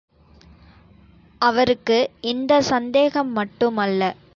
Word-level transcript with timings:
அவருக்கு 1.41 1.97
இந்தச் 2.21 2.63
சந்தேகம் 2.63 3.31
மட்டுமல்ல. 3.31 4.01